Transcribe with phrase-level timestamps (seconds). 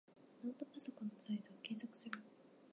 [0.43, 2.19] ノートパソコンのサイズを計測する。